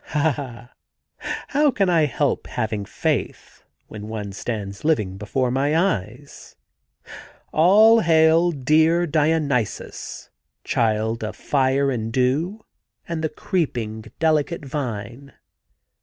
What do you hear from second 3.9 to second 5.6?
one stands living before